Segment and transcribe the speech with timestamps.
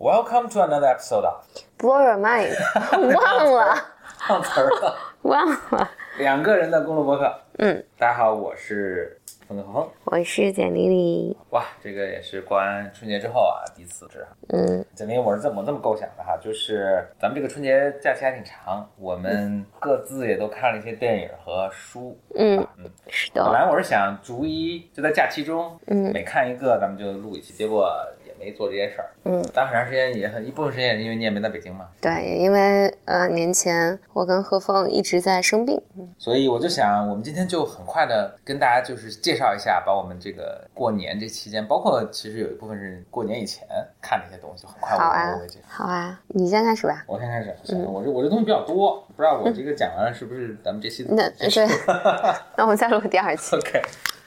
[0.00, 1.44] Welcome to another episode of
[1.76, 2.56] Blow your mind，
[2.90, 3.76] 忘了，
[4.30, 5.90] 忘词儿了，忘了。
[6.16, 7.30] 两个人的公路博客。
[7.58, 9.86] 嗯，大家好，我是冯子峰。
[10.06, 11.36] 我是简丽丽。
[11.50, 14.26] 哇，这个也是过完春节之后啊，第一次是。
[14.48, 22.18] 嗯，简丽我是这么这么构想的哈，就是咱们这个春节假期还挺长，我们各自也都看了一些电影和书。
[22.36, 23.52] 嗯嗯，是的本。
[23.52, 29.10] 来我是想逐一就在假期中，嗯每看一个咱们就录一期，结果也没做这件事儿。
[29.24, 35.80] 嗯，待很长时间也很一部分时间也是因为你也没在北京嘛，对，因为呃年前我跟何峰一直在生病。
[36.18, 43.66] 所以我就想，我们今天就很快的跟大家就是介绍一下，把我们这个过年这期间，包括其实有一部分是过年以前
[44.00, 45.66] 看的一些东西，很快我好啊我会介绍。
[45.68, 47.04] 好啊，你先开始吧。
[47.06, 47.54] 我先开始，
[47.86, 51.48] 我这我这东西比较多，不知道我这个讲完了是不是咱们这期那对，
[52.56, 53.54] 那我们再录第二期。
[53.60, 53.82] OK，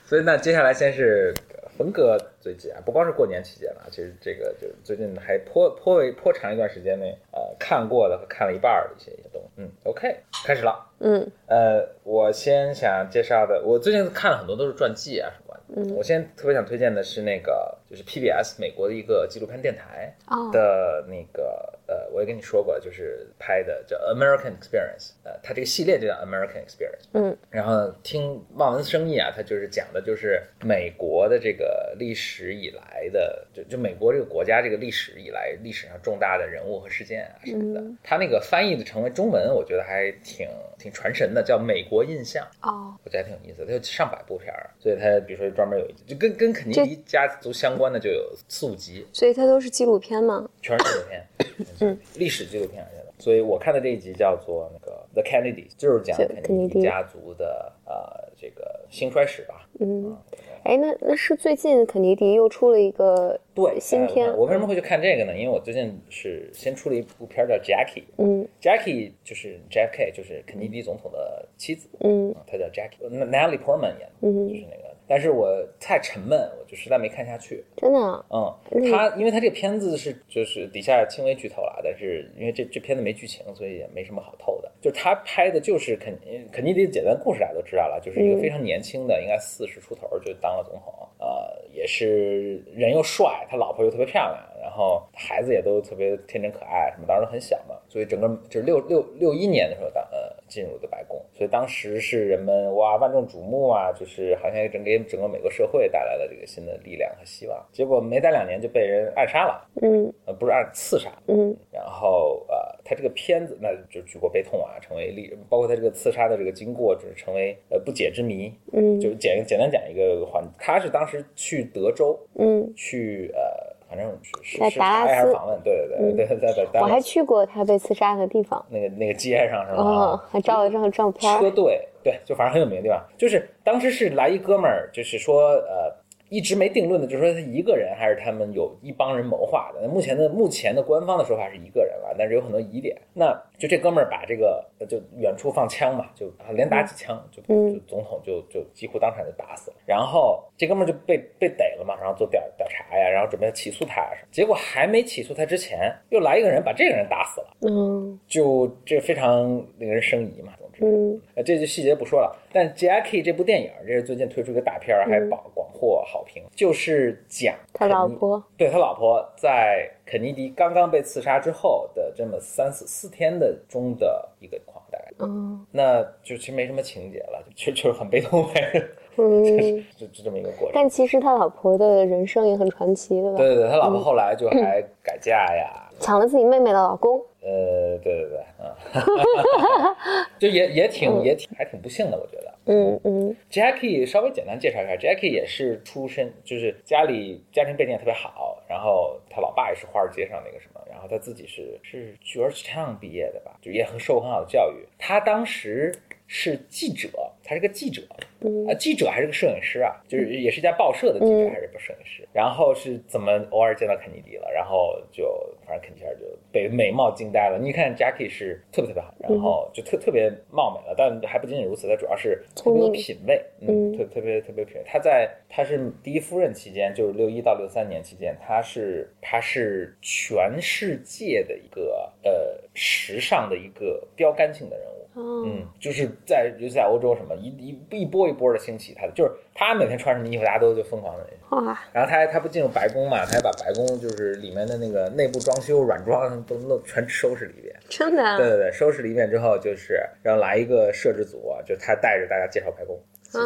[0.05, 1.33] 所以那接下来先是
[1.77, 9.47] 冯哥最近啊，不光是过年期间了，其实这个就最近还颇颇为颇长一段时间内，呃，看过的和看了一半儿的一些一些东西。
[9.55, 10.13] 嗯，OK，
[10.45, 10.85] 开始了。
[10.99, 15.63] 嗯呃，我先想介绍的，我最近看了很多都是传记啊什么的。
[15.75, 27.05] 嗯我先特别想推荐的是那个，就是 PBS 美国的一个纪录片电台哦的那个，呃，我也跟你说过，就是拍的叫 American Experience，呃，它这个系列就叫 American Experience。
[27.13, 37.79] 嗯然后听望文生义啊，它就是讲的就是美国的这个历史以来的，就就美国这个国家这个历史以来历史上重大的人物和事件啊什么的。
[37.79, 40.47] 嗯它那个翻译的成为中文，我觉得还挺
[40.79, 43.63] 挺传神的，叫《美国印象》，哦我觉得还挺有意思。
[43.65, 50.49] 它有上百部片儿，所以它比如说专门有一集，就跟跟肯尼迪家族相关的就有四五集，所以它都是纪录片吗？
[50.61, 52.85] 全是纪录片，嗯，历史纪录片。
[53.19, 59.69] 所以我看的这一集叫做那个 The Kennedys，就是讲肯尼迪迪家族的呃这个兴衰史吧。
[59.79, 60.17] 嗯，
[60.63, 65.37] 哎，那那是最近肯尼迪又出了一个对，新片呃我为什么会去看这个呢？
[65.37, 68.03] 因为我最近是先出了一部片叫 Jackie。
[68.17, 74.92] 嗯 Jackie 就是 JFK，就是肯尼迪总统的妻子，嗯啊她叫 Jackie，Natalie Portman 演的，嗯就是那个。
[75.07, 75.49] 但是我
[75.79, 77.63] 太沉闷，我就实在没看下去。
[77.77, 84.71] 真的啊嗯，嗯他因为他这个片子是就是底下轻微剧透了，但是因为这这片子没剧情，所以也没什么好透的。
[84.81, 86.17] 就是他拍的就是肯
[86.51, 107.65] 肯尼迪的简单故事，大家都知道了，就是一个嗯非常年轻的，应该四十出头就当了总统，呃，也是人又帅，他老婆又特别漂亮，然后孩子也都特别天真可爱，什么当时都很小嘛，所以整个就是六六六一年的时候当呃进入的白宫，所以当时是人们哇万众瞩目啊，就是好像整给整个美国社会带来了这个新的力量和希望。
[107.71, 112.55] 结果没待两年就被人暗杀了，嗯呃，不是暗刺杀，嗯然后呃，
[112.85, 118.53] 他这个片子那就举国悲痛啊，成为历，包括他这个刺杀的这个经过，就是成为呃不解之谜。
[118.71, 123.52] 嗯就简简单讲一个环，他是当时去德州嗯，去呃，
[123.93, 128.63] 反正是是在达拉斯访问，对对对嗯对，在在在我还去过他被刺杀的地方。
[128.69, 129.83] 那个那个街上是吧？
[129.83, 131.39] 哦，还照了张照片儿。
[131.39, 132.99] 车队，对，就反正很有名的地方。
[133.15, 135.95] 就是当时是来一哥们儿，就是说呃。
[136.33, 139.79] 一直没定论的，就是说他一个人还是他们有一帮人谋划的。
[139.83, 142.99] 那目前的目前的官方的说法是一个人了，但是有很多疑点。
[143.13, 149.77] 那就这哥们儿把这个呃就远处放枪嘛，就啊连打几枪，就嗯就总统就就几乎当场就打死了。
[149.85, 154.29] 然后这哥们儿就被被逮了嘛，然后做调调查呀，然后准备起诉他呀什么。
[154.31, 157.47] 结果还没起诉他之前，又来一个人把这个人打死了。
[157.61, 160.53] 嗯就这非常令人生疑嘛。
[160.81, 162.35] 嗯呃，这就细节不说了。
[162.51, 175.05] 但 Jackie 这部电影，这是最近推出一个大片儿，还广广获好评，就是讲嗯他老婆，对他老婆在肯尼迪刚刚被刺杀之后的这么三四四天的中的一个况，大概。
[175.19, 178.83] 嗯那就其实没什么情节了，就就是很悲痛呗，
[179.17, 179.43] 嗯，
[179.95, 180.71] 就就这么一个过程。
[180.73, 183.37] 但其实他老婆的人生也很传奇，对吧？
[183.37, 187.21] 对对对，他老婆后来就还 改嫁呀，抢了自己妹妹的老公。
[187.43, 188.73] 呃，对对对，嗯，
[190.39, 192.53] 就也也挺也挺还挺不幸的，我觉得。
[192.65, 204.87] 嗯嗯 Jackie 稍微简单介绍一下，Jackie 也是出身，就是家里家庭背景也特别好，然后他老爸也是华尔街上那个什么，然后他自己是是 Georgetown 毕业的吧，就也很受很好的教育。
[204.97, 205.93] 他当时
[206.27, 207.09] 是记者，
[207.43, 208.01] 他是个记者，
[208.41, 212.27] 嗯啊，记者还是个摄影师啊，就是也是一家报社的记者嗯还是个摄影师。
[212.31, 215.25] 然后是怎么偶尔见到肯尼迪了，然后就
[215.67, 217.59] 反正肯尼迪就被美貌惊呆了。
[217.59, 224.83] 你看 Jackie 是特别特别好，然后就特特别貌美了，但还不仅仅如此，他主要是特别有品味，嗯，嗯特特别特别有品味。
[224.85, 235.02] 他在他是第一夫人期间，就是六一到六三年期间，他是他是全世界的一个呃时尚的一个标杆性的人物。
[235.13, 241.25] 哦，嗯，就是在尤其在欧洲什么一一一波一波的兴起，他的就是他每天穿什么衣服，大家都就疯狂的。
[241.49, 247.75] 哇，然后他还他不进入白宫嘛，他还把白宫就是里面的那个内部装修软装都弄全收拾了一遍。
[247.89, 248.37] 真的啊？
[248.37, 252.99] 对对对，收拾了一遍之后，就是然后来一个摄制组啊，就他带着大家介绍白宫，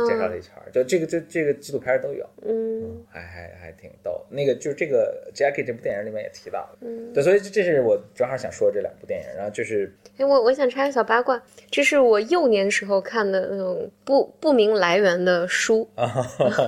[0.07, 4.25] 介绍了一圈儿，就这个这这个纪录片都有，嗯还还还挺逗。
[4.29, 7.13] 那个就是这个 Jackie 这部电影里面也提到了，嗯。
[7.13, 11.41] 对，所以这这是我正好想说这两部电影，然后就是哎，我我想插个小八卦，
[11.71, 16.05] 这是我幼年时候看的那种不不明来源的书，啊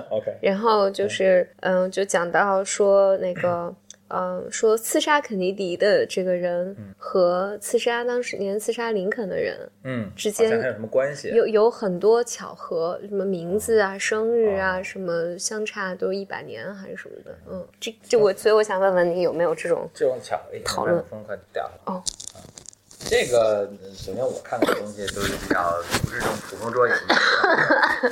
[0.09, 3.75] ，OK， 然后就是嗯、就讲到说那个。
[4.09, 11.29] 嗯，说刺杀肯尼迪的这个人和刺杀当时年刺杀林肯的人嗯，之间还有什么关系？
[11.29, 17.37] 有有很多巧合，什么名字啊、生日哦啊，什么相差都一百年还是什么的。
[17.51, 21.71] 嗯，这这我所以我想问问你有没有这种这种巧合，讨论风快掉了。
[21.85, 21.93] 哦
[22.33, 22.41] 啊，
[23.05, 28.11] 这个呃首先我看的东西都是比较不是这种捕风捉影的，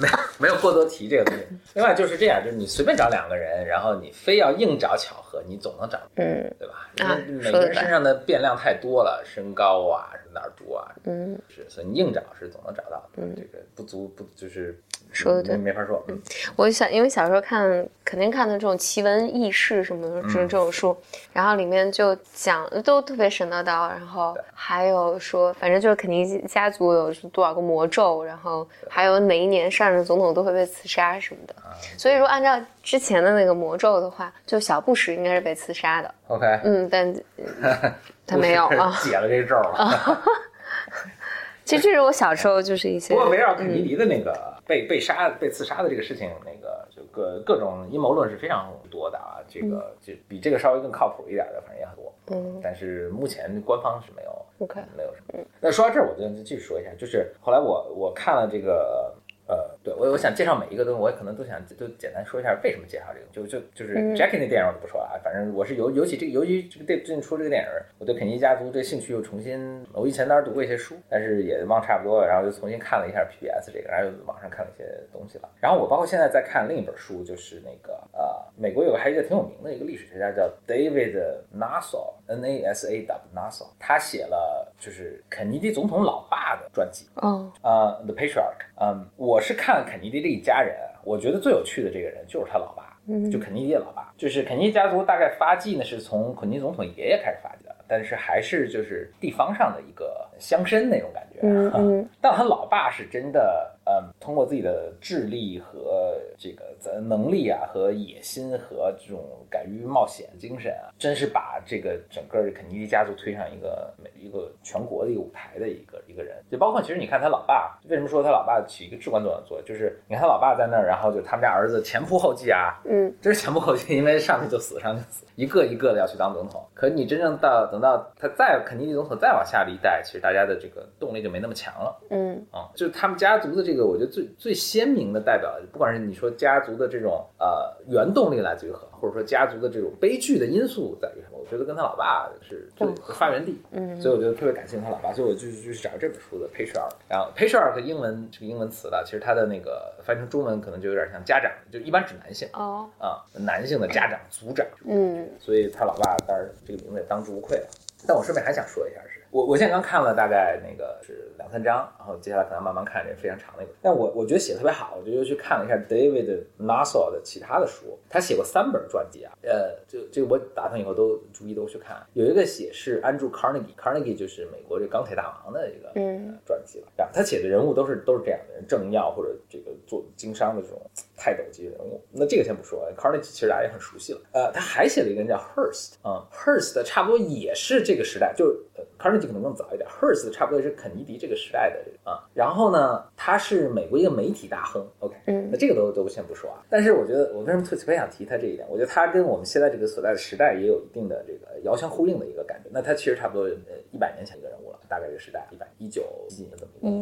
[0.00, 1.44] 没有没有过多提这个东西。
[1.74, 6.90] 另外就是这样，就是你随便找两个人，然后你非要硬找巧合，你总能找，嗯对吧？
[6.98, 13.22] 啊因为每个人身上的变量太多了，身高啊、哪儿多啊，嗯是，所以你硬找是总能找到的。
[13.36, 14.78] 这个不足不就是
[15.12, 16.02] 说的对没没法说。
[16.08, 16.20] 嗯
[16.56, 20.96] 我想因为小时候看肯定看的这种奇闻异事什么的，这这种书，
[21.32, 31.54] 然后里面就讲都特别神叨叨，然后还有说反正就是肯尼迪家族有多少个魔咒，然后还有哪一年上任总统都会被刺杀什么的。
[31.96, 36.14] 所以说按照之前的那个魔咒的话，就小布什应该是被刺杀的。
[36.28, 37.14] OK，嗯，但
[37.62, 37.94] 呃
[38.26, 38.98] 他没有啊。
[39.02, 40.22] 解了这个咒了。
[41.64, 49.36] 其实这是我小时候就是一些不过围绕肯尼迪的那个被被杀、被刺杀的这个事情，那个就各各种阴谋论是非常多的啊。
[49.46, 52.10] 这个就比这个稍微更靠谱一点的，反正也很多。
[52.30, 54.66] 嗯但是目前官方是没有
[54.96, 55.44] 没有什么。
[55.60, 59.14] 那说到这儿，我就继续说一下，就是后来我我看了这个。
[59.46, 64.16] 呃，对我我想介绍每一个东西，我也可能都想就简单说一下为什么介绍这个，就就就是嗯。
[64.16, 67.68] Jackie 那电影我就不说了啊，反正我是尤尤其这个尤其这个电最近出这个电影，
[67.98, 81.16] 我对肯尼迪家族这兴趣又重新，我以前当时读过一些书，但是也忘差不多了，然后就重新看了一下 PBS 这个，然后又网上看了一些东西了，然后我包括现在在看另一本书，就是那个呃，美国有个还有一个挺有名的一个历史学家叫 David
[81.58, 84.36] Nassau N A S A W Nassau，他写了
[84.82, 116.36] 就是肯尼迪总统老爸的传记，哦，呃，The Patriarch，嗯，我是看肯尼迪这一家人，我觉得最有趣的这个人就是他老爸，嗯就肯尼迪的老爸，就是肯尼迪家族大概发迹呢是从肯尼迪总统爷爷开始发迹的，但是还是就是地方上的一个乡绅那种感觉，嗯 嗯但他老爸是真的，嗯，通过自己的智力和这个呃能力啊，和野心和这种敢于冒险精神啊，真是把这个整个肯尼迪家族推上一个美一个全国的一个舞台的一个一个人。
[116.50, 126.64] 就包括其实你看他老爸，为什么说他老爸起一个至关重要的作用，就是你看他老爸在那儿，然后就他们家儿子前仆后继啊，嗯真是前仆后继，因为上去就死，上去就死，一个一个的要去当总统。
[126.74, 132.00] 可你真正到等到他再肯尼迪总统再往下的一代，其实大家的这个动力就没那么强了。
[132.10, 143.60] 嗯啊，就是他们家族的这个，我觉得最最鲜明的代表，不管是你说家族的这种呃原动力来自于何，或者说家族的这种悲剧的因素在于什么，我觉得跟他老爸是最发源地。
[143.72, 146.90] 嗯所以我觉得特别感谢他老爸，所以我就就去找这本书的 patriarch。
[147.08, 154.66] 然后 patriarch 英文这个英文词的，其实它的那个翻译成中文可能就有点像家长，就一般指男性哦啊，男性的家长、族长。
[154.84, 157.66] 嗯所以他老爸当然这个名字也当之无愧了。
[158.06, 163.74] 但我顺便还想说一下是，我我现在刚看了大概那个是两三章，然后接下来可能慢慢看这个非常长的一本。
[163.80, 172.06] 但我我觉得写的特别好，我就又去看了一下 David Nassau 的其他的书，他写过三本传记啊，呃，这这个我打算以后都逐一都去看。
[172.12, 176.88] 有一个写是 Andrew Carnegie，Carnegie 就是美国这钢铁大王的一个嗯传记了。
[176.98, 180.78] 然后他写的人物都是都是这样的人，政要或者这个做经商的这种
[181.16, 182.04] 泰斗级人物。
[182.10, 184.20] 那这个先不说，Carnegie 其实大家也很熟悉了。
[184.32, 192.24] 呃，他还写了一个人叫 Hearst 嗯、h e a r s t 差不多也是这个时代，就是、呃、Carnegie 可能更早一点，Hearst 差不多也是肯尼迪这个时代的这个啊。
[192.34, 196.64] 然后呢，他是美国一个媒体大亨，OK，嗯那这个都都先不说啊。
[196.70, 198.66] 但是我觉得我为什么特特别想提他这一点？
[198.70, 202.70] 我觉得他跟我们现在这个所在的时代也有一定的这个遥相呼应的一个感觉。
[202.72, 206.48] 那他其实差不多呃一百年前一个人物了，大概这个时代一百一九几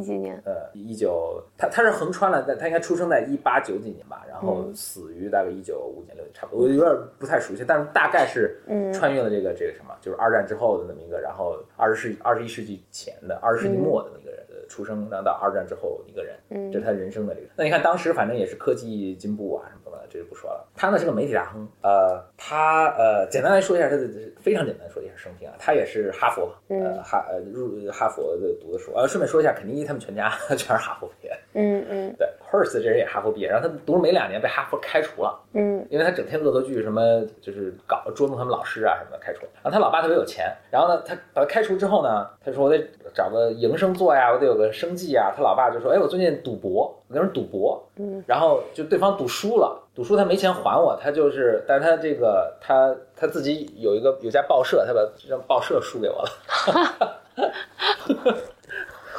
[0.02, 0.40] 几年。
[0.44, 4.74] 呃，一九，他他是横穿了，但他应该出生在一八九几年吧，然后嗯。
[4.74, 8.92] 死于大概一九五年六年，差不多，我有点不太熟悉，但是大概是嗯。
[8.92, 16.70] 穿越了这个这个什么，就是二战之后的那么一个，然后二十世二十一世纪前的二十世纪末的那个人的出生，然后到二战之后一个人，嗯。
[16.72, 17.46] 这是他人生的这个。
[17.56, 19.79] 那你看当时反正也是科技进步啊什么
[20.10, 20.66] 这就不说了。
[20.74, 24.08] 他呢是个媒体大亨，呃，他呃简单来说一下他的
[24.40, 39.40] 非常简单说一下生平啊，他也是哈佛，呃哈呃入哈佛的读的书，呃顺便说一下，肯尼迪他们全家 全是哈佛毕业，嗯嗯对，Hearst 这人也哈佛毕业，然后他读了没两年被哈佛开除了，嗯因为他整天恶作剧，什么就是搞捉弄他们老师啊什么的，开除。
[39.62, 42.78] 然后他老爸特别有钱，然后呢，他把他开除之后呢，他说我得
[43.14, 45.32] 找个营生做呀，我得有个生计啊。
[45.36, 56.30] 他老爸就说，哎，我最近赌博，我跟人赌博，嗯，然后就对方赌输了，赌输他没钱还我，他就是，但是他这个他他自己有一个有家报社，他把让报社输给我了。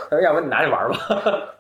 [0.09, 1.55] 他 说要不你拿去玩吧。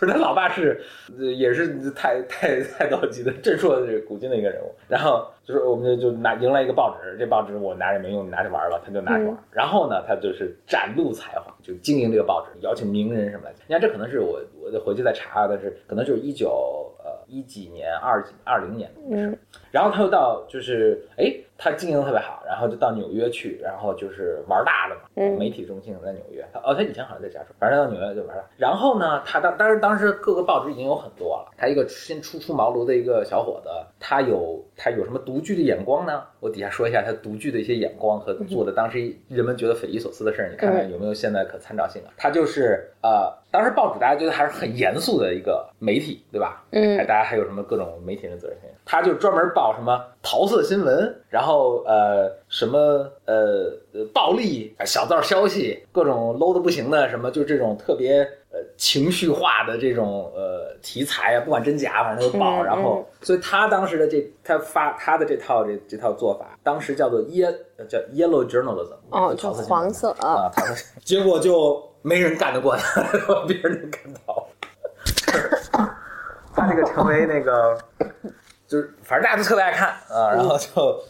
[0.00, 0.80] 就是他老爸是，
[1.18, 4.72] 呃也是太太太高级的震烁这古今的一个人物。
[4.86, 9.36] 然后就是我们就就拿赢来一个报纸，这报纸我拿着没用，你拿着玩吧，他就拿着玩。
[9.50, 13.54] 然后呢，他就是展露才华，就经营这个报纸，邀请名人什么的。
[13.66, 19.26] 你看，这可能是我我得回去再查，但是可能就是一九呃一几年、二几二零年的事。
[19.26, 19.38] 嗯
[19.70, 26.46] 然后他又到就是哎，他经营得特别好，然后就到纽约去，然后就是玩大了嘛，嗯媒体中心在纽约。
[26.52, 28.44] 他哦，他以前好像在加州，反正到纽约就玩大。
[28.56, 36.22] 然后呢，他当当时当时各个报纸已经有很多了，他一个新初出茅庐的一个小伙子，他有他有什么独具的眼光呢？
[36.40, 42.14] 我底下说一下他独具的一些眼光和做的当时人们觉得匪夷所思的事儿，你看看有没有现在可参照性啊？
[42.16, 46.62] 他就是呃，当时报纸大家觉得还是很严肃的一个媒体，对吧？
[46.70, 48.70] 还嗯大家还有什么各种媒体人的责任心？
[48.84, 51.47] 他就专门报什么桃色新闻，然后
[51.86, 52.78] 呃什么
[53.24, 62.62] 呃呃暴力小道消息，各种 low 的不行的什么，就这种特别呃情绪化的这种呃题材啊，不管真假，反正都爆。
[62.62, 67.50] 嗯然后，所以他当时的这他发他的这套这这套做法，当时叫做 ye
[67.88, 70.50] 叫 yellow journalism，哦，就黄色啊，
[71.04, 73.02] 结果就没人干得过他，
[73.46, 74.46] 别人能干倒。
[76.54, 77.78] 他这个成为那个，
[78.66, 81.00] 就是反正大家都特别爱看啊，然后就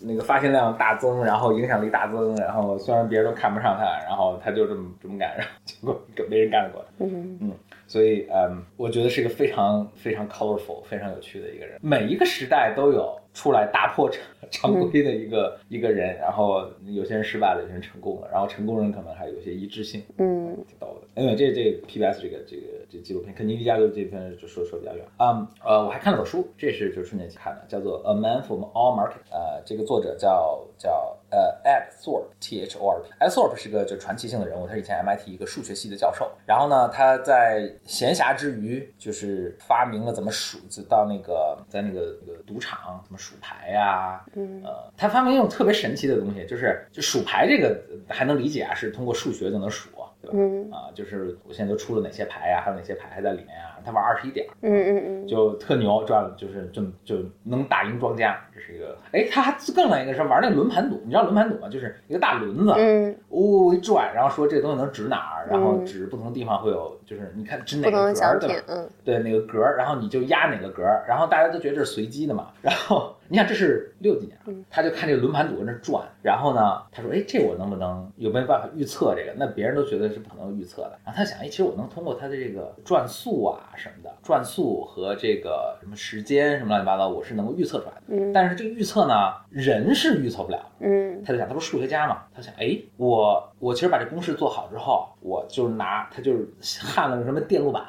[0.00, 7.04] 那个发行量大增，然后影响力大增，然后虽然别人都看不上他，然后他就这么这么干，然后结果没人干得过他。
[7.04, 7.52] 嗯
[7.86, 11.78] 所以，嗯，我觉得是一个非常非常 colorful、非常有趣的一个人。
[11.82, 21.20] 每一个时代都有出来打破常常规的一个、一个人，然后有些人失败了，有些人成功了，然后成功人可能还有一些一致性，嗯挺逗的。
[21.20, 25.04] 因为这这个 PBS 这个这个这纪录片，肯尼迪家族这篇就说说比较远。
[25.18, 29.10] 嗯，呃，我还看了本书，这是就是春节期看的，叫做《A Man from All Market》。
[29.30, 33.10] 呃，这个作者叫叫呃 Ed Thorpe，T H O R P。
[33.18, 36.30] Ed Thorpe 是个就传奇性的人物，他是以前 MIT 一个数学系的教授。
[36.46, 49.88] 然后呢，他在闲暇之余，就是发明了怎么数，就到那个在那个那个赌场怎么数牌呀、嗯呃，他发明一种特别神奇的东西，就是就数牌这个呃还能理解啊，是通过数学就能数，
[50.22, 50.36] 对吧？
[50.38, 53.73] 嗯啊，就是我现在都出了哪些牌呀、还有哪些牌还在里面啊？
[53.84, 58.96] 他玩二十一点，嗯嗯嗯，就特牛，赚了就是就就能打赢庄家，这是一个。
[59.12, 61.68] 哎，他还更来一个是玩那个轮盘赌，你知道轮盘赌吗？
[61.68, 72.48] 就是一个大轮子，嗯，呜、一转，然后说这个东西能指哪儿，然后嗯指不同的地方会有，就是你看指哪个格儿，对吧？，嗯对哪个格儿，然后你就压哪个格儿，然后大家都觉得这是随机的嘛。
[72.62, 79.34] 然后你想这是六几年了，他就看这个轮盘赌在那转，然后呢，他说，哎，这我能不能有没有办法预测这个？
[79.36, 80.98] 那别人都觉得是不可能预测的。
[81.04, 88.02] 然后他想，哎，其实我能通过他的这个转速啊什么的，转速和这个什么时间什么乱七八糟，我是能够预测出来的。
[88.08, 90.60] 嗯但是这个预测呢，人是预测不了。
[90.80, 92.22] 嗯他就想，他不是数学家嘛？
[92.34, 96.48] 他想，哎，我我其实把这公式做好之后，我就拿他就是
[96.82, 97.82] 焊了个什么电路板，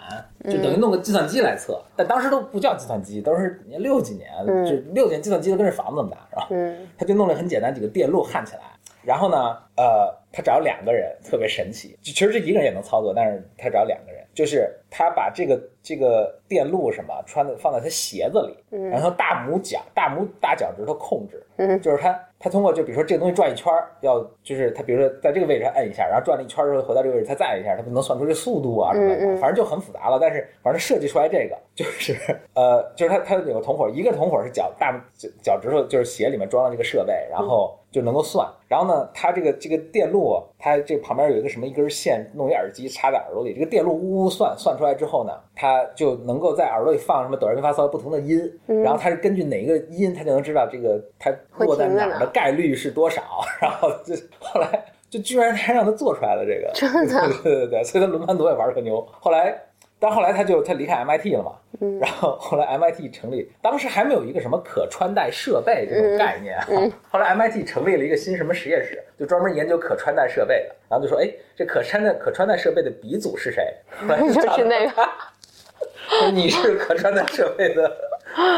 [0.46, 1.82] 就等于弄个计算机来测。
[1.96, 6.48] 但当时都不叫计算机，都是六几年，嗯就六几年计算机都跟这房子那么大，是吧？
[6.52, 8.62] 嗯他就弄了很简单几个电路焊起来，
[9.04, 30.18] 然后呢，呃，他找两个人特别神奇，就其实这一个人也能操作，但是他找两个人，就是他把这个这个电路什么穿的放在他鞋子里，嗯然后大拇脚大拇大脚趾头控制，嗯就是他他通过就比如说这个东西转一圈儿，要就是他比如说在这个位置上摁一下，然后转了一圈儿之后回到这个位置，他再按一下，他不能算出这速度啊什么的，反正就很复杂了。
[30.18, 32.16] 但是反正设计出来这个就是
[32.54, 38.48] 呃，就是他他有个同伙，一个同伙是脚大脚脚趾头就是鞋里面装了这个设备，然后就能够算。
[38.68, 48.40] 然后呢，他这个这个电路，他这旁边有一个什么一根线，弄一耳机插在耳朵里，这个电路呜呜算算出来之后呢，它就能够在耳朵里放什么哆来咪发嗦不同的音，
[48.84, 53.22] 然后它是根据哪一个音，它就能知道这个它落在哪儿的概率是多少，
[53.62, 57.28] 然后就后来就居然还让他做出来了这个，真的？
[57.28, 59.06] 对对对对，所以他轮盘赌也玩特牛。
[59.20, 59.56] 后来，
[60.00, 66.68] 但后来他就他离开 MIT 了嘛，嗯 然后后来 MIT 成立，当时还没有一个什么可穿戴设备这嗯种概念啊。
[67.10, 73.74] 后来 MIT 成立了一个新什么实验室，就专门研究可穿戴设备的，然后就说，哎，这可穿戴可穿戴设备的鼻祖是谁？
[74.34, 77.98] 就是那个，你是可穿戴设备的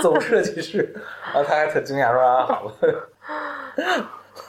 [0.02, 2.74] 总设计师，然后他还特惊讶说啊好了，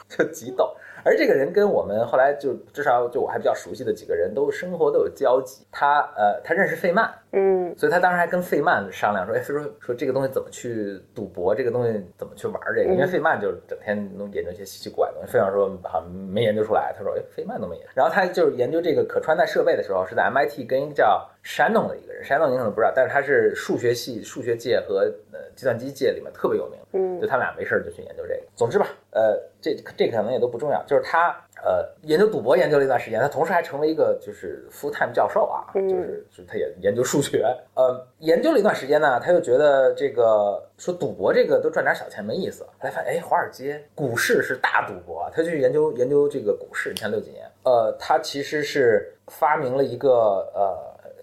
[0.09, 0.75] 就极逗。
[1.03, 5.65] 而这个人跟我们后来就至少就我还比较熟悉的几个人都生活都有交集。
[5.71, 12.93] 他呃，他认识费曼，嗯所以他当时还跟费曼商量说，哎，说说这个东西怎么去赌博，这个东西怎么去玩这个？
[12.93, 15.31] 因为费曼就整天能研究一些稀奇古怪的东西。
[15.31, 17.91] 费曼说好像没研究出来，他说哎，费曼都没研究。
[17.95, 26.79] 然后他就是研究这个可穿戴设备的时候，是在 MIT 跟一个叫山东的一个人，山东你可能不知道，但是他是数学系、数学界和呃计算机界里面特别有名。
[26.91, 28.41] 嗯就他们俩没事儿就去研究这个。
[28.55, 50.09] 总之吧，呃，这这可能也都不重要，就是他呃研究赌博研究了一段时间，他同时还成为一个就是 full time 教授啊，嗯就是就是他也研究数学，呃，研究了一段时间呢，他又觉得这个说赌博这个都赚点小钱没意思，后来发现哎，华尔街股市是大赌博，他就去研究研究这个股市，你看六几年，呃，他其实是发明了一个
[50.53, 50.77] 呃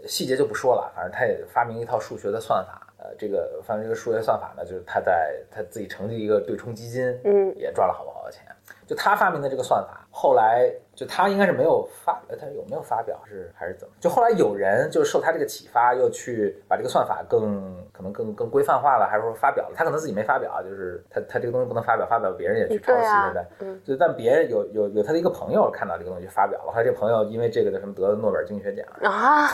[0.07, 2.83] 细节就不说了，反正他也发明一套数学的算法。
[2.99, 8.43] 呃，这个反正这个数学算法呢，就是他在他自己成立一个对冲基金，嗯也赚了好多好多钱。
[8.87, 13.93] 就他发明的这个算法，后来就他应该是没有发，呃他有没有发表是还是怎么？
[14.01, 19.75] 就后来有人就是受他这个启发，又去把这个算法更可能更更规范化了，还是说发表了？
[19.77, 23.69] 他可能自己没发表，就是他他这个东西不能发表，发表别人也去抄袭，对不对？
[23.69, 29.47] 嗯就但别人有有有他的一个朋友看到这个东西就发表了，后来这朋友因为这个的什么得了诺贝尔经济学奖，啊，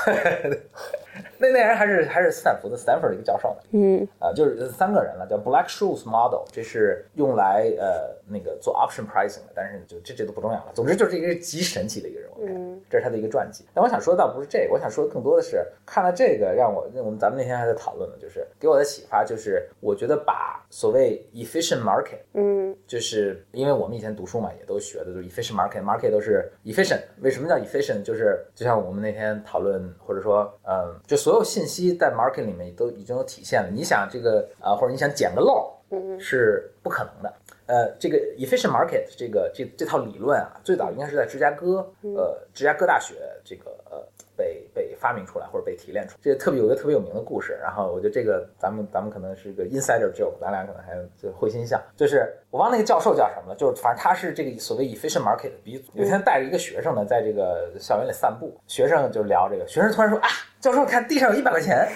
[1.38, 3.56] 那那人还是还是斯坦福的斯坦福的一个教授呢。
[3.72, 10.72] 嗯啊，就是三个人了，叫 Black Scholes Model，这是用来呃那个做 option pricing 的，但是就这这都不重要了。
[10.74, 13.64] 总之就是一个极神奇的一个人，我看嗯这是他的一个传记。
[13.74, 27.00] 但我想说的倒不是这个，我想说的更多的是看了这个让我我们咱们那天还在讨论呢，就是给我的启发就是，我觉得把所谓 efficient market 嗯就是因为我们以前读书嘛，也都学的就是 efficient market，market 都是 efficient。
[27.20, 28.02] 为什么叫 efficient？
[28.02, 33.68] 就是就像我们那天讨论，或者说，嗯，就所有信息在 market 里面都已经有体现了。
[33.72, 37.32] 你想这个啊、或者你想捡个漏，嗯是不可能的。
[37.66, 43.14] 呃，这个 efficient market 这个这这套理论啊，最早应该是在芝加哥，呃，芝加哥大学
[43.44, 44.04] 这个呃
[44.36, 46.18] 被被发明出来或者被提炼出来。
[46.22, 51.80] 这个特别有一个特别有名的故事，然后我觉得这个咱们咱们可能是个 insider joke，咱俩可能还就会心一笑。
[51.96, 55.92] 就是我忘了那个教授叫什么了，就是反正他是这个所谓 efficient market 的鼻祖。
[55.94, 60.28] 有一天带着一个学生呢，在这个校园里散步，学生就聊这个，学生突然说啊，
[60.60, 61.88] 教授看地上有一百块钱。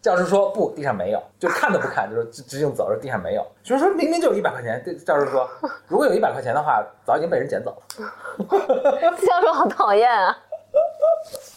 [0.00, 3.46] 教授说不，地上没有，就看都不看，就是直直径走，说地上没有。
[3.62, 5.48] 学生说明明就有一百块钱，对教授说，
[5.88, 7.82] 如果有一百块钱的话，早已经被人捡走了。
[9.26, 10.36] 教授好讨厌啊，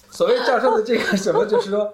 [0.10, 1.94] 所谓教授的这个什么，就是说，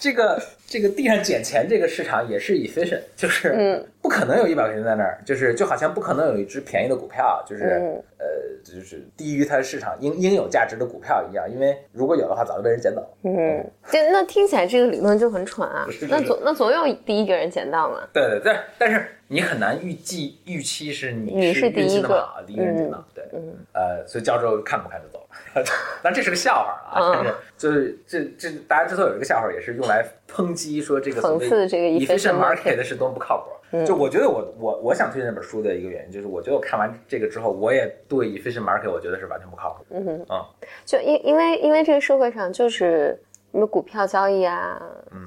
[0.00, 8.26] 这个这个地上捡钱这个市场也是 efficient，就是嗯不可能有一百块钱在那儿，就是就好像不可能有一只便宜的股票，就是、嗯呃，
[8.62, 13.08] 就是低于它市场应应有价值的股票一样，因为如果有的话，早就被人捡走了。
[13.22, 25.64] 嗯，这那听起来这个理论就很蠢啊是是，那总那总有第一个人捡到嘛，对对对，但是你很难预计预期是你你是第一运气那么个好，第一个人捡到，对，嗯呃，所以教授看不看就走了。
[26.02, 33.50] 但这是个笑话啊，嗯但是就是这这大家之所以有一个笑话，也是用来抨击说这个所谓讽刺这个 efficient efficient market 是多么不靠谱。
[33.70, 33.84] 嗯。
[33.84, 39.84] 就我觉得我我我想推荐这本书的一个原因，就是我觉得我看完这个之后，我也对 efficient market 我觉得是完全不靠谱。
[39.90, 40.26] 嗯哼。
[40.30, 40.44] 嗯，
[40.84, 43.18] 就因因为因为这个社会上就是
[43.52, 44.80] 什么股票交易啊，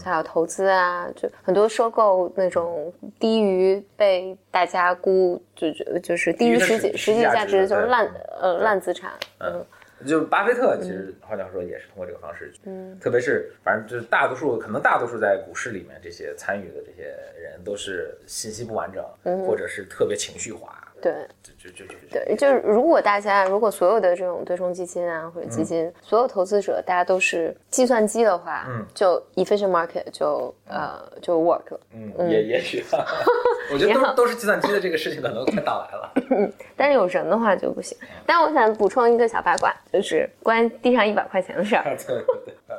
[0.04, 8.06] 还有投资啊，就很多收购那种低于被大家估，就就就是低于实际实实际价值值，就是烂
[8.42, 9.12] 呃烂资产。
[9.40, 9.66] 嗯
[10.06, 12.98] 就巴菲特其实换句话说也是通过这个方式，嗯。
[13.00, 19.04] 特别是反正就是大多数可能大多数在股市里面这些参与的这些人都是信息不完整，
[19.46, 31.80] 或者是特别情绪化，对就就就就对，就是如果大家如果所有的这种对冲基金啊或者基金，所有投资者大家都是计算机的话，嗯就 efficient market 就呃就 work 了。
[31.94, 32.84] 嗯，也也许，
[33.72, 36.12] 我觉得都都是计算机的这个事情可能快到来了。
[36.32, 37.98] 嗯但是有人的话就不行。
[38.26, 42.26] 但我想补充一个小八卦，就是关于地上一百块钱的事儿，对对
[42.68, 42.76] 对，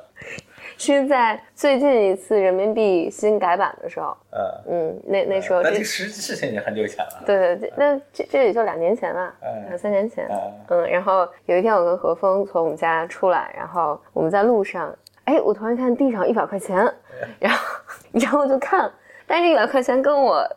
[0.78, 7.22] 是在最近一次人民币新改版的时候，呃，嗯，那那时候这但这个事事情已经很久以前了。
[7.26, 10.26] 对对对，那这这也就两年前吧，嗯两三年前。
[10.30, 10.38] 嗯
[10.68, 16.76] 嗯，然后有一天我跟何峰从我们家出来，然后我们在路上，哎，我突然看地上一百块钱，
[17.40, 17.58] 然后
[18.12, 18.90] 然后我就看，
[19.26, 20.48] 但是这一百块钱跟我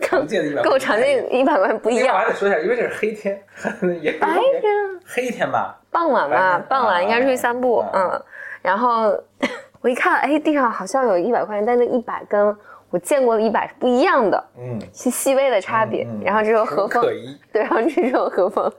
[0.00, 2.28] 常见的一百，跟我常见一百块钱不一样我还。
[2.28, 3.42] 得说一下，因为这是黑天，
[4.02, 4.28] 也白
[4.60, 4.72] 天
[5.06, 5.78] 黑天吧？
[5.90, 8.22] 傍晚吧，傍晚应该出去散步，啊嗯，
[8.62, 9.12] 然后
[9.82, 12.56] 我一看，哎，地上好像有一百块钱，但那一百跟
[12.90, 16.04] 我见过的一百是不一样的，嗯，是细微的差别。
[16.04, 17.02] 嗯然后这时候何峰。
[17.02, 18.72] 对，然后这时候何峰，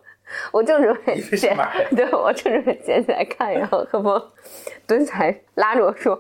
[0.52, 1.58] 我正准备捡，
[1.96, 4.24] 对我正准备捡起来看，然后何峰
[4.88, 6.15] 蹲起来拉着我说：“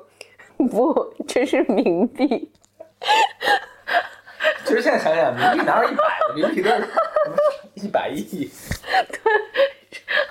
[0.69, 2.51] 不，这是冥币。”
[4.65, 6.33] 其实现在想想，冥币哪有一百的？
[6.35, 6.83] 冥币都是
[7.75, 8.49] 一百亿。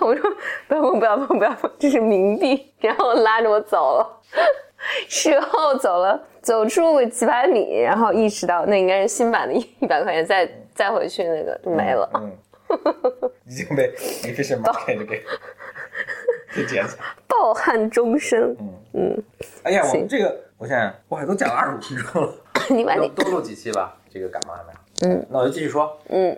[0.05, 0.31] 我说
[0.69, 2.73] 不要碰，不要碰，不要碰，这是冥币。
[2.81, 4.21] 然后拉着我走了。
[5.09, 12.11] 事后走了，走出个几百米，然后意识到那应该是新版的一一百块钱，再再回去那个就没了。
[12.15, 12.37] 嗯，
[13.47, 13.93] 已经被
[14.25, 15.23] efficient market 给
[16.53, 17.05] 给捡起来。
[17.29, 18.57] 抱憾终身。
[18.59, 19.23] 嗯嗯，
[19.62, 22.35] 哎呀，我们这个，我想想，哇，都讲了二十五分钟了，
[22.71, 23.97] 你把你多录几期吧。
[24.12, 24.81] 这个感冒还没好。
[25.07, 25.97] 嗯，那我就继续说。
[26.09, 26.37] 嗯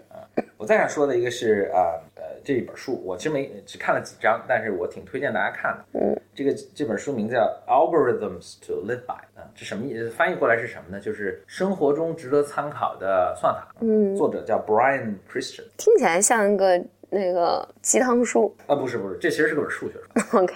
[0.56, 1.78] 我再想说的一个是啊
[2.13, 5.84] 呃这一本书，我其实没只看了几章，但是我挺推荐大家看的。
[6.00, 10.10] 嗯，这个这本书名字叫《Algorithms to Live By》啊，这什么意思？
[10.10, 11.00] 翻译过来是什么呢？
[11.00, 13.68] 就是生活中值得参考的算法。
[13.80, 15.64] 嗯，作者叫 Brian Christian。
[15.76, 18.54] 听起来像一个那个鸡汤书。
[18.66, 20.38] 啊，不是不是，这其实是个本数学书。
[20.38, 20.54] OK，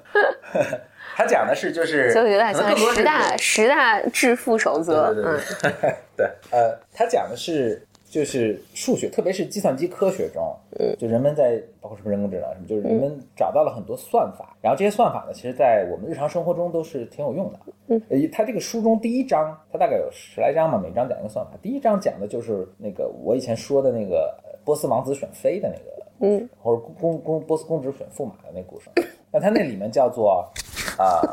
[1.15, 5.13] 他讲的是就是，就有点像十大十大致富守则。
[5.13, 17.59] 对对对 对，呃，他讲的是就是数学，特别是计算机科学中，嗯就人们在包括什么人工智能什么，就是人们找到了很多算法，然后这些算法呢，其实在我们日常生活中都是挺有用的。
[17.87, 21.51] 嗯，呃，他这个书中第一章，他大概有十来章嘛，每章讲一个算法。
[21.61, 28.89] 第一章讲的就是那个我以前说的那个呃波斯王子选妃的那个，嗯，或者公公公波斯公主选驸马的那故事。
[29.31, 30.45] 那他那里面叫做
[30.97, 31.23] 啊、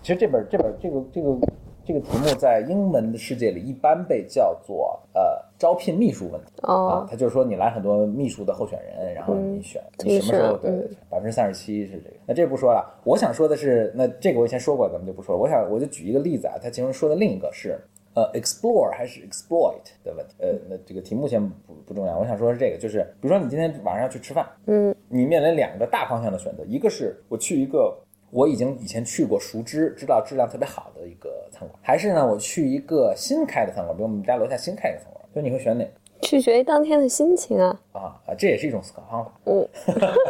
[0.00, 1.36] 其实这本这本这个这个
[1.86, 10.70] 这个题目在英文的世界里一般被叫做呃招聘秘书问题啊哦，，他就是说你来很多秘书的候选人，然后你选、嗯你什么时候对
[11.08, 13.00] 百分之三十七是这个，那这不说了。
[13.04, 15.40] 我想说的是，那这个我以前说过，咱们就不说了。
[15.40, 17.78] 我想我就举一个例子啊，他其中说的另一个是
[18.14, 20.34] 呃 explore 还是 exploit 的问题。
[20.40, 27.96] 呃，那这个题目先不不重要，我想说的是这个，就是比如说你今天晚上要去吃饭，嗯你面临两个大方向的选择，一个是我去一个
[28.36, 35.90] 我已经以前去过熟知、知道质量特别好的一个餐馆，还是呢我去一个新开的餐馆，比如我们家楼下新开一个餐馆，就你会选哪个？
[36.20, 37.80] 取决于当天的心情啊。
[37.92, 39.32] 啊啊，这也是一种思考方法。
[39.46, 39.66] 嗯，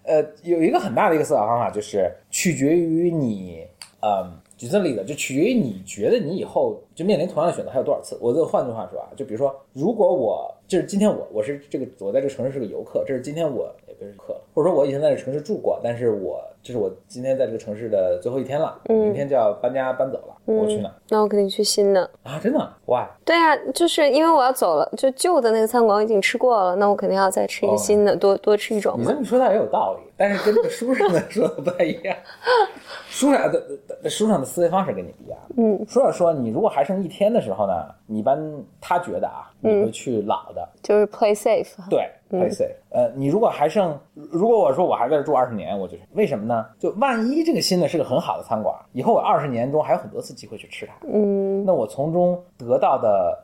[0.04, 3.66] 呃，有一个很大的一个思考方法，就是取决于你，
[4.00, 8.16] 嗯，举这个例子，就取决于你觉得你以后就面临同样的选择还有多少次。
[8.20, 22.10] 我就换句话说啊，就比如说，如果我就是今天我我是这个我在这个城市是个游客，这是今天我也不是客，或者说我以前在这城市住过，但是我这是我今天在这个城市的最后一天了，嗯明天就要搬家搬走了，我去哪那我肯定去新的。
[22.22, 22.40] 啊？
[22.42, 23.04] 真的？Why？
[23.22, 29.14] 对啊，就是因为我要走了，就旧的那个餐馆我已经吃过了，那我肯定要再吃一个新的，多多吃一种嘛你这。
[29.18, 32.16] 么说倒也有道理，但是跟这个书上的说的不太一样。
[33.10, 33.62] 书上的
[34.02, 35.38] 的书上的思维方式跟你不一样。
[35.58, 37.72] 嗯，书上说，你如果还剩一天的时候呢，
[38.06, 38.36] 你一般
[38.80, 41.74] 他觉得啊，你会去老的，就是 play safe。
[41.90, 42.70] 对，play。
[42.90, 46.66] 呃，你如果还剩，如果我说我还在这住二十年，我就是为什么呢？
[46.78, 53.43] 就万一这个新的是个很好的餐馆，以后我二十年中还有很多次机会去吃它，嗯那我从中得到的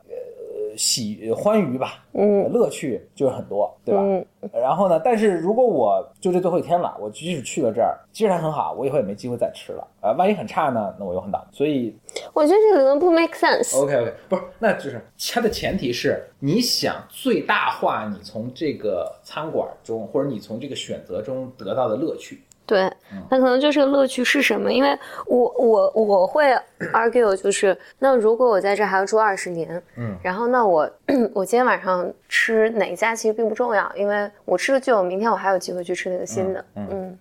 [0.77, 4.01] 喜欢愉吧，嗯乐趣就是很多，对吧？
[4.01, 9.87] 嗯然后呢，但是如果我就这最后一天了，我即使去了这儿，即使它很好，我以后也没机会再吃了。
[10.01, 11.45] 呃，万一很差呢，那我又很倒霉。
[11.55, 11.95] 所以
[12.33, 13.79] 我觉得这个理论不 make sense。
[13.79, 14.99] ，OK OK，不是，那就是
[15.31, 22.41] 它的前提是你想最大化你从这个餐馆中或者你从这个选择中得到的乐趣。
[22.71, 22.89] 对，
[23.29, 24.71] 那可能就是个乐趣是什么？
[24.71, 26.57] 因为我我我会
[26.93, 30.89] argue 就是，那如果我在这还要住二十年，嗯，然后那我
[31.35, 36.87] 我今天晚上吃哪一家其实并不重要，因为我吃了旧，明天我还有机会去吃那个新的，嗯。
[36.91, 37.17] 嗯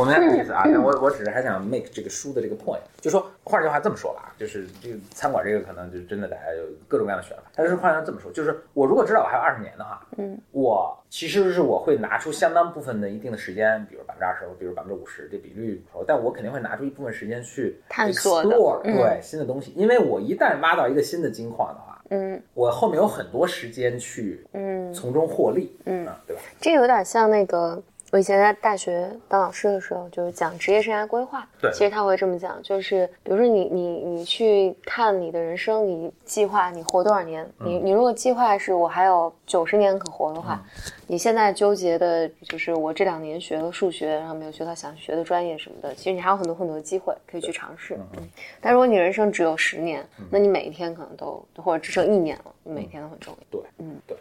[0.00, 18.96] 我明白你的意思啊，但我我只是还想 make 这个书的这个 point，就说换句话这么说吧啊，就是这个餐馆这个可能就真的大家有各种各样的选法，但是换句话这么说，就是我如果知道我还有二十年的话，嗯，我其实是我会拿出相当部分的一定的时间，比如百分之二十，比如百分之五十，这比率但我肯定会拿出一部分时间去探索的 explore，嗯。
[18.96, 22.42] 对新的东西，因为我一旦挖到一个新的金矿的话，嗯。
[22.54, 26.06] 我后面有很多时间去嗯，从中获利，嗯。
[26.06, 26.40] 啊，对吧？
[26.58, 31.48] 这有点像那个我以前在大学当老师的时候，就是讲职业生涯规划。
[31.60, 37.48] 对其实他会这么讲，就是比如说你你你去看你的人生，你计划你活多少年？
[37.58, 40.60] 你嗯你如果计划是我还有九十年可活的话，
[41.06, 47.96] 你现在纠结的就是我这两年学了数学，然后没有学到想学的专业什么的，其实你还有很多很多的机会可以去尝试。
[48.16, 48.28] 嗯，
[48.60, 53.38] 但如果你人生只有十年，那你每一天可能都或者只剩一年了，你每一天都很重要。
[53.50, 54.16] 对，嗯，对，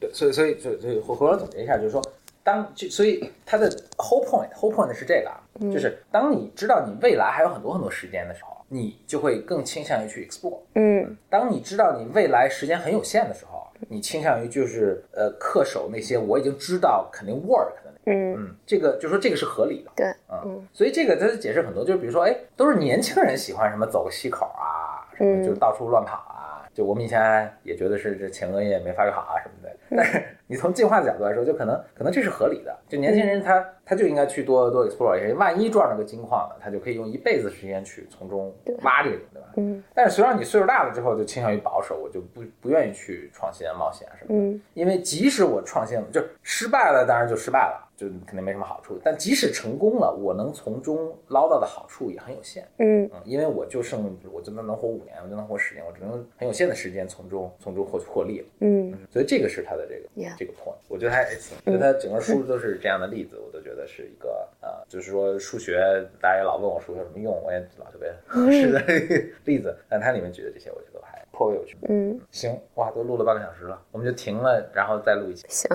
[0.00, 2.02] 对，所以所以所以所以回回头总结一下，就是说，
[2.44, 5.40] 当就所以它的 whole point whole point 是这个啊，
[5.72, 10.60] 就是当你知道你未来还有很多很多时间的时候，你就会更倾向于去 explore。
[10.74, 18.18] 嗯当你知道你未来时间很有限的时候，你倾向于就是呃恪守那些我已经知道肯定 work 的那个。
[18.18, 19.90] 嗯，嗯，这个就说这个是合理的。
[19.96, 26.33] 对，嗯，所以这个它解释很多，就是比如说，哎，都是年轻人喜欢什么走个西口啊，什么嗯就是到处乱跑啊，
[26.74, 32.76] 就我们以前也觉得是这前额叶没发育好啊什么的，但是你从进化的角度来说，就可能可能这是合理的。
[32.88, 39.48] 就年轻人他他就应该去多多 explore 一下，万一撞上个金矿呢，他就可以用一辈子时间去从中挖这个，对吧？
[39.56, 39.82] 嗯。
[39.94, 44.34] 但是随着你岁数大了之后，就倾向于保守，我就不不愿意去创新啊、冒险啊什么的。
[44.34, 44.60] 嗯。
[44.74, 47.83] 因为即使我创新了，就失败了，当然就失败了。
[47.96, 52.66] 就肯定没什么好处，但即使成功了，我能从中捞到的好处也很有限。
[52.78, 58.46] 嗯嗯，因为我就剩我就能能活五年，我就能活十年，我只能很有限的时间从中从中获获利了。
[58.60, 61.56] 嗯，所以这个是他的这个 Yeah 这个 point，我觉得还行。
[61.64, 65.78] 就他整个书都是这样的例子，我都觉得是一个呃，就是说数学
[66.20, 68.80] 大家也老问我数学有什么用，我也老特别 合适的
[69.44, 70.93] 例子，但它里面举的这些我觉得还
[71.34, 71.76] 颇为有趣。
[71.88, 75.44] 嗯，行，哇，都录了半个小时了，我们就停了，然后再录一期。
[75.48, 75.68] 行，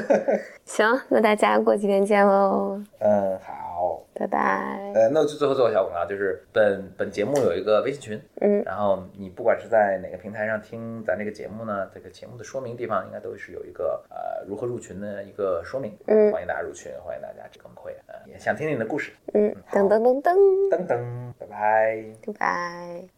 [0.64, 3.56] 行，那大家过几天见喽，嗯，好。
[4.18, 4.92] 拜拜。
[4.94, 20.34] 呃，那我就最后做个小广告，就是本本节目有一个微信群，嗯然后你不管是在哪个平台上听咱这个节目呢，这个节目的说明地方应该都是有一个呃如何入群的一个说明，嗯欢迎大家入群，欢迎大家这个回，呃，也想听听你的故事，嗯，噔噔噔噔，
[20.70, 22.04] 噔噔，拜拜。
[22.24, 23.15] Goodbye。